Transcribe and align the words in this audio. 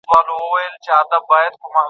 دفاعي 0.03 0.67
چاري 0.87 1.17
باید 1.29 1.53
پیاوړې 1.61 1.67
سي. 1.71 1.79